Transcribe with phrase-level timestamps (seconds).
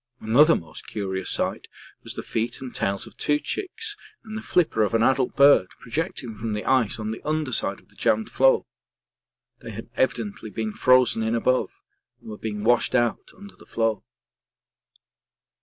[0.19, 1.67] Another most curious sight
[2.03, 5.67] was the feet and tails of two chicks and the flipper of an adult bird
[5.79, 8.65] projecting from the ice on the under side of the jammed floe;
[9.59, 11.79] they had evidently been frozen in above
[12.19, 14.03] and were being washed out under the floe.